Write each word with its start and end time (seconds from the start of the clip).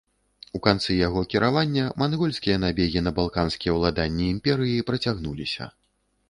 У 0.59 0.59
канцы 0.67 0.95
яго 1.07 1.21
кіравання 1.33 1.83
мангольскія 2.03 2.55
набегі 2.63 3.03
на 3.09 3.13
балканскія 3.19 3.77
ўладанні 3.77 4.31
імперыі 4.37 4.87
працягнуліся. 4.89 5.71